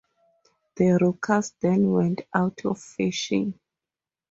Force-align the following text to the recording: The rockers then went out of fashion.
The 0.77 0.97
rockers 0.99 1.53
then 1.61 1.91
went 1.91 2.23
out 2.33 2.65
of 2.65 2.81
fashion. 2.81 3.59